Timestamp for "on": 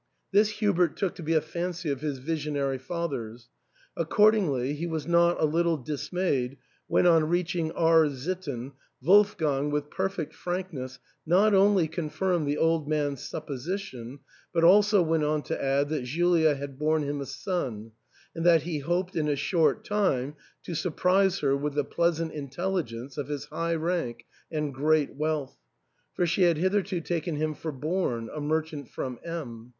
7.05-7.29, 15.23-15.43